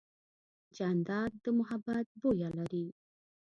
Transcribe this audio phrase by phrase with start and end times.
[0.75, 2.85] جانداد د محبت بویه لري.